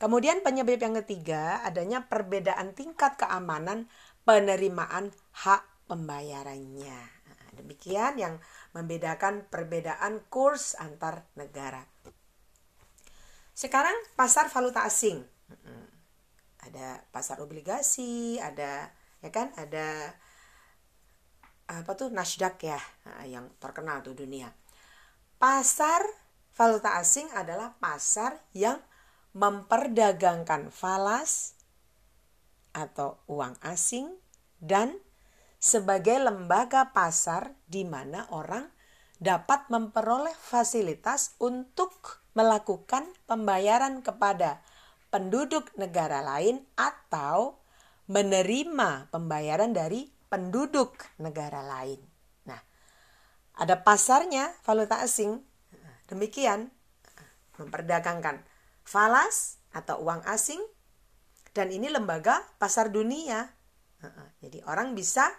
Kemudian 0.00 0.40
penyebab 0.40 0.80
yang 0.80 0.96
ketiga 1.04 1.60
adanya 1.60 2.08
perbedaan 2.08 2.72
tingkat 2.72 3.20
keamanan 3.20 3.84
penerimaan 4.24 5.12
hak 5.44 5.60
pembayarannya. 5.92 7.00
Nah, 7.04 7.48
demikian 7.60 8.16
yang 8.16 8.40
membedakan 8.72 9.44
perbedaan 9.52 10.24
kurs 10.32 10.72
antar 10.80 11.28
negara. 11.36 11.84
Sekarang 13.52 13.92
pasar 14.16 14.48
valuta 14.48 14.88
asing. 14.88 15.20
Ada 16.64 17.04
pasar 17.12 17.44
obligasi, 17.44 18.40
ada 18.40 18.88
ya 19.20 19.28
kan, 19.28 19.52
ada 19.60 20.16
apa 21.68 21.92
tuh 21.92 22.08
Nasdaq 22.08 22.56
ya 22.64 22.80
nah, 23.04 23.28
yang 23.28 23.52
terkenal 23.60 24.00
tuh 24.00 24.16
dunia. 24.16 24.48
Pasar 25.36 26.00
valuta 26.56 26.96
asing 26.96 27.28
adalah 27.36 27.76
pasar 27.76 28.40
yang 28.56 28.80
memperdagangkan 29.32 30.74
falas 30.74 31.54
atau 32.74 33.18
uang 33.30 33.58
asing 33.62 34.10
dan 34.58 34.98
sebagai 35.60 36.18
lembaga 36.18 36.90
pasar 36.90 37.54
di 37.68 37.84
mana 37.84 38.26
orang 38.32 38.66
dapat 39.20 39.68
memperoleh 39.68 40.32
fasilitas 40.32 41.36
untuk 41.36 42.24
melakukan 42.32 43.04
pembayaran 43.28 44.00
kepada 44.00 44.64
penduduk 45.12 45.68
negara 45.76 46.24
lain 46.24 46.64
atau 46.78 47.60
menerima 48.08 49.12
pembayaran 49.12 49.76
dari 49.76 50.08
penduduk 50.32 50.96
negara 51.20 51.60
lain. 51.62 52.00
Nah, 52.46 52.58
ada 53.60 53.76
pasarnya 53.84 54.54
valuta 54.64 55.02
asing. 55.04 55.42
Demikian 56.08 56.72
memperdagangkan 57.60 58.42
falas 58.90 59.62
atau 59.70 60.02
uang 60.02 60.26
asing 60.26 60.58
dan 61.54 61.70
ini 61.70 61.86
lembaga 61.86 62.42
pasar 62.58 62.90
dunia. 62.90 63.46
Jadi 64.42 64.66
orang 64.66 64.98
bisa 64.98 65.30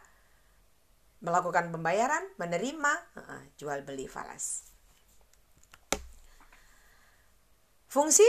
melakukan 1.20 1.68
pembayaran, 1.76 2.24
menerima, 2.40 2.94
jual 3.60 3.84
beli 3.84 4.08
falas. 4.08 4.72
Fungsi 7.92 8.26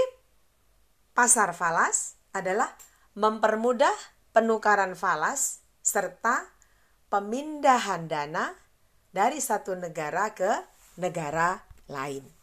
pasar 1.14 1.54
falas 1.54 2.18
adalah 2.34 2.74
mempermudah 3.14 3.94
penukaran 4.34 4.98
falas 4.98 5.62
serta 5.86 6.50
pemindahan 7.06 8.10
dana 8.10 8.50
dari 9.14 9.38
satu 9.38 9.78
negara 9.78 10.34
ke 10.34 10.50
negara 10.98 11.62
lain. 11.86 12.41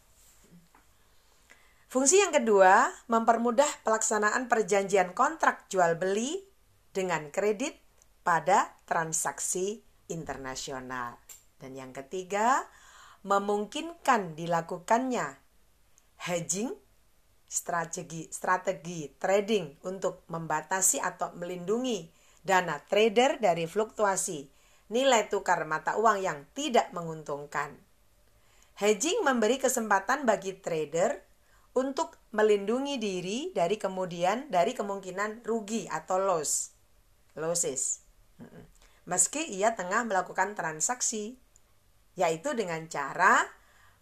Fungsi 1.90 2.22
yang 2.22 2.30
kedua, 2.30 2.86
mempermudah 3.10 3.82
pelaksanaan 3.82 4.46
perjanjian 4.46 5.10
kontrak 5.10 5.66
jual 5.66 5.98
beli 5.98 6.38
dengan 6.94 7.34
kredit 7.34 7.74
pada 8.22 8.78
transaksi 8.86 9.82
internasional. 10.06 11.18
Dan 11.58 11.74
yang 11.74 11.90
ketiga, 11.90 12.62
memungkinkan 13.26 14.38
dilakukannya 14.38 15.34
hedging 16.30 16.70
strategi 17.50 18.30
strategi 18.30 19.10
trading 19.18 19.82
untuk 19.82 20.22
membatasi 20.30 21.02
atau 21.02 21.34
melindungi 21.34 22.06
dana 22.38 22.78
trader 22.78 23.42
dari 23.42 23.66
fluktuasi 23.66 24.46
nilai 24.94 25.26
tukar 25.26 25.66
mata 25.66 25.98
uang 25.98 26.22
yang 26.22 26.46
tidak 26.54 26.94
menguntungkan. 26.94 27.74
Hedging 28.78 29.26
memberi 29.26 29.58
kesempatan 29.58 30.22
bagi 30.22 30.54
trader 30.54 31.29
untuk 31.74 32.18
melindungi 32.34 32.98
diri 32.98 33.38
dari 33.54 33.78
kemudian 33.78 34.50
dari 34.50 34.74
kemungkinan 34.74 35.46
rugi 35.46 35.86
atau 35.86 36.18
loss. 36.18 36.74
Losses. 37.38 38.02
Meski 39.06 39.42
ia 39.54 39.74
tengah 39.78 40.06
melakukan 40.06 40.58
transaksi 40.58 41.38
yaitu 42.18 42.52
dengan 42.58 42.84
cara 42.90 43.46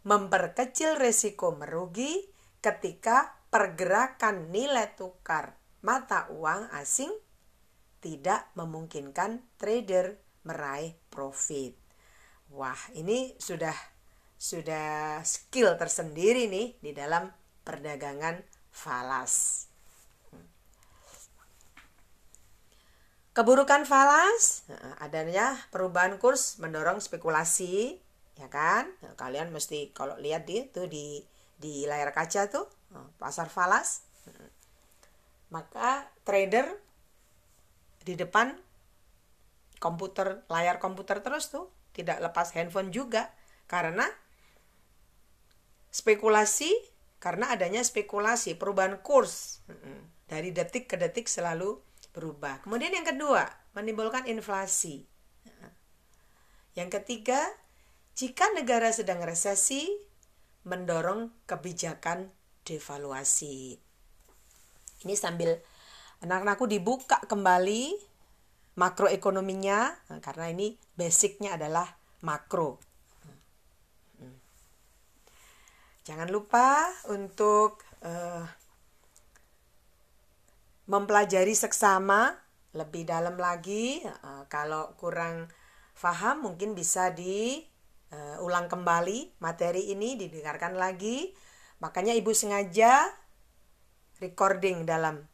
memperkecil 0.02 0.96
risiko 0.96 1.52
merugi 1.52 2.24
ketika 2.64 3.36
pergerakan 3.52 4.48
nilai 4.50 4.96
tukar 4.96 5.56
mata 5.84 6.26
uang 6.32 6.72
asing 6.74 7.12
tidak 7.98 8.50
memungkinkan 8.54 9.42
trader 9.58 10.18
meraih 10.46 10.94
profit. 11.10 11.74
Wah, 12.54 12.78
ini 12.96 13.36
sudah 13.36 13.74
sudah 14.38 15.18
skill 15.26 15.74
tersendiri 15.74 16.46
nih 16.46 16.78
di 16.78 16.94
dalam 16.94 17.26
perdagangan 17.68 18.40
falas. 18.72 19.68
Keburukan 23.36 23.84
falas, 23.84 24.64
adanya 24.98 25.54
perubahan 25.68 26.16
kurs 26.16 26.56
mendorong 26.58 26.98
spekulasi, 26.98 28.00
ya 28.40 28.48
kan? 28.48 28.88
Nah, 29.04 29.14
kalian 29.14 29.52
mesti 29.52 29.92
kalau 29.92 30.16
lihat 30.16 30.48
di 30.48 30.64
tuh 30.72 30.88
di 30.88 31.20
di 31.60 31.84
layar 31.84 32.10
kaca 32.16 32.48
tuh 32.48 32.66
pasar 33.20 33.52
falas, 33.52 34.02
maka 35.52 36.08
trader 36.24 36.66
di 38.02 38.16
depan 38.16 38.56
komputer 39.78 40.42
layar 40.50 40.82
komputer 40.82 41.22
terus 41.22 41.52
tuh 41.52 41.70
tidak 41.94 42.18
lepas 42.18 42.50
handphone 42.56 42.90
juga 42.90 43.30
karena 43.70 44.06
spekulasi 45.94 46.70
karena 47.18 47.50
adanya 47.50 47.82
spekulasi 47.82 48.54
perubahan 48.54 49.02
kurs 49.02 49.62
dari 50.30 50.54
detik 50.54 50.86
ke 50.86 50.96
detik 50.98 51.26
selalu 51.26 51.82
berubah. 52.14 52.62
Kemudian 52.62 52.94
yang 52.94 53.06
kedua, 53.06 53.46
menimbulkan 53.74 54.26
inflasi. 54.26 55.06
Yang 56.78 57.02
ketiga, 57.02 57.42
jika 58.14 58.46
negara 58.54 58.90
sedang 58.94 59.22
resesi, 59.22 59.86
mendorong 60.62 61.30
kebijakan 61.46 62.30
devaluasi. 62.62 63.78
Ini 65.06 65.14
sambil 65.14 65.58
anak-anakku 66.22 66.66
dibuka 66.66 67.22
kembali 67.26 67.94
makroekonominya, 68.78 70.06
karena 70.22 70.50
ini 70.50 70.78
basicnya 70.94 71.58
adalah 71.58 71.98
makro. 72.22 72.82
Jangan 76.08 76.32
lupa 76.32 76.88
untuk 77.12 77.84
uh, 78.00 78.40
mempelajari 80.88 81.52
seksama 81.52 82.32
lebih 82.72 83.04
dalam 83.04 83.36
lagi. 83.36 84.00
Uh, 84.24 84.48
kalau 84.48 84.96
kurang 84.96 85.52
paham 86.00 86.48
mungkin 86.48 86.72
bisa 86.72 87.12
diulang 87.12 88.66
uh, 88.66 88.70
kembali 88.72 89.36
materi 89.36 89.92
ini 89.92 90.16
didengarkan 90.16 90.80
lagi. 90.80 91.36
Makanya 91.84 92.16
ibu 92.16 92.32
sengaja 92.32 93.04
recording 94.24 94.88
dalam 94.88 95.28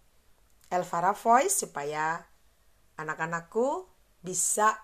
Elvara 0.75 1.15
Voice 1.15 1.55
supaya 1.55 2.19
anak-anakku 2.99 3.87
bisa 4.27 4.75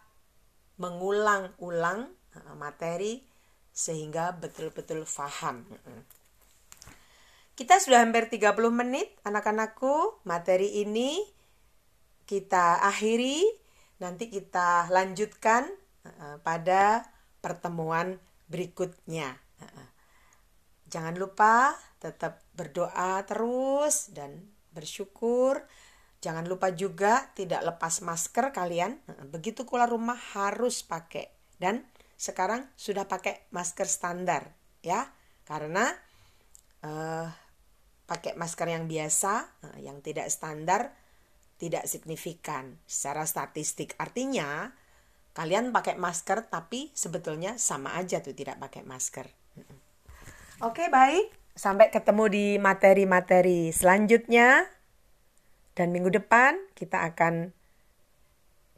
mengulang-ulang 0.79 2.15
materi 2.55 3.30
sehingga 3.73 4.37
betul-betul 4.37 5.07
paham. 5.07 5.65
Kita 7.57 7.77
sudah 7.77 8.01
hampir 8.01 8.33
30 8.33 8.57
menit 8.73 9.09
anak-anakku. 9.25 10.25
Materi 10.25 10.81
ini 10.81 11.21
kita 12.25 12.81
akhiri, 12.87 13.45
nanti 14.01 14.33
kita 14.33 14.89
lanjutkan 14.89 15.69
pada 16.41 17.05
pertemuan 17.45 18.17
berikutnya. 18.49 19.37
Jangan 20.89 21.15
lupa 21.21 21.77
tetap 22.01 22.41
berdoa 22.57 23.23
terus 23.29 24.09
dan 24.11 24.51
bersyukur. 24.73 25.63
Jangan 26.25 26.49
lupa 26.49 26.73
juga 26.73 27.29
tidak 27.37 27.61
lepas 27.65 28.01
masker 28.01 28.53
kalian. 28.57 29.01
Begitu 29.29 29.69
keluar 29.69 29.89
rumah 29.93 30.17
harus 30.37 30.81
pakai 30.81 31.29
dan 31.61 31.85
sekarang 32.21 32.69
sudah 32.77 33.09
pakai 33.09 33.49
masker 33.49 33.89
standar 33.89 34.53
ya. 34.85 35.09
Karena 35.49 35.89
uh, 36.85 37.27
pakai 38.05 38.37
masker 38.37 38.69
yang 38.69 38.85
biasa 38.85 39.49
uh, 39.65 39.79
yang 39.81 40.05
tidak 40.05 40.29
standar 40.29 40.93
tidak 41.57 41.89
signifikan 41.89 42.77
secara 42.85 43.25
statistik. 43.25 43.97
Artinya 43.97 44.69
kalian 45.33 45.73
pakai 45.73 45.97
masker 45.97 46.53
tapi 46.53 46.93
sebetulnya 46.93 47.57
sama 47.57 47.97
aja 47.97 48.21
tuh 48.21 48.37
tidak 48.37 48.61
pakai 48.61 48.85
masker. 48.85 49.25
Oke 50.61 50.93
baik. 50.93 51.33
Sampai 51.57 51.89
ketemu 51.89 52.25
di 52.29 52.47
materi-materi 52.61 53.73
selanjutnya. 53.73 54.69
Dan 55.73 55.97
minggu 55.97 56.13
depan 56.13 56.61
kita 56.77 57.01
akan 57.09 57.57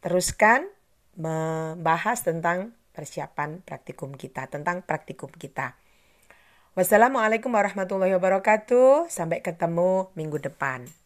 teruskan 0.02 0.70
membahas 1.18 2.22
tentang 2.22 2.74
persiapan 2.92 3.64
praktikum 3.66 4.14
kita, 4.14 4.46
tentang 4.46 4.86
praktikum 4.86 5.32
kita. 5.34 5.74
Wassalamualaikum 6.72 7.52
warahmatullahi 7.52 8.16
wabarakatuh. 8.16 9.12
Sampai 9.12 9.44
ketemu 9.44 10.08
minggu 10.16 10.40
depan. 10.40 11.01